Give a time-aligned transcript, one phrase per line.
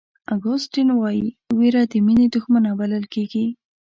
[0.33, 1.27] اګوستین وایي
[1.57, 3.45] وېره د مینې دښمنه بلل کېږي.